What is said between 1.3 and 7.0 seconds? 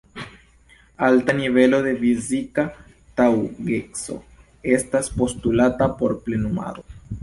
nivelo de fizika taŭgeco estas postulata por plenumado.